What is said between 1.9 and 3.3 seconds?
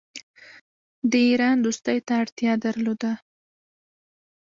ته اړتیا درلوده.